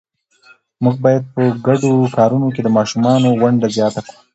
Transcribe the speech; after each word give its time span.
موږ 0.83 0.95
باید 1.05 1.23
په 1.33 1.41
ګډو 1.67 1.91
کارونو 2.17 2.47
کې 2.53 2.61
د 2.63 2.69
ماشومانو 2.77 3.29
ونډه 3.41 3.67
زیات 3.75 3.95
کړو 4.05 4.19